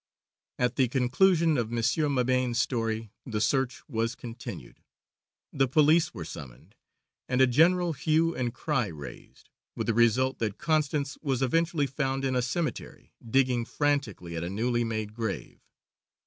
[0.57, 4.81] At the conclusion of Monsieur Mabane's story the search was continued.
[5.53, 6.73] The police were summoned,
[7.29, 12.25] and a general hue and cry raised, with the result that Constance was eventually found
[12.25, 15.59] in a cemetery digging frantically at a newly made grave.